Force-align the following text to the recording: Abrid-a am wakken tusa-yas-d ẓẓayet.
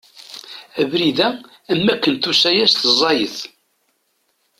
Abrid-a 0.81 1.27
am 1.71 1.79
wakken 1.85 2.15
tusa-yas-d 2.15 2.83
ẓẓayet. 2.93 3.37